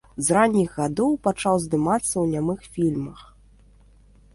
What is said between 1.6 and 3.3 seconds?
здымацца ў нямых фільмах.